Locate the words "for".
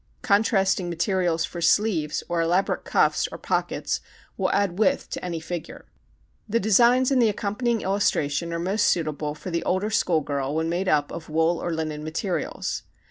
1.45-1.61, 9.35-9.51